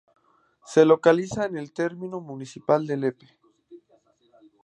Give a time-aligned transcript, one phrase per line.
[0.65, 3.37] Se localiza en el termino municipal de Lepe.